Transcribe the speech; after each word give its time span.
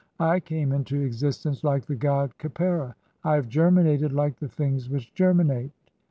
I 0.19 0.39
came 0.39 0.71
into 0.71 0.99
"existence 1.01 1.63
like 1.63 1.85
the 1.85 1.93
god 1.93 2.35
Khepera, 2.39 2.95
I 3.23 3.35
have 3.35 3.47
germinated 3.49 4.11
like 4.11 4.37
the 4.37 4.49
"things 4.49 4.89
which 4.89 5.13
germinate 5.13 5.69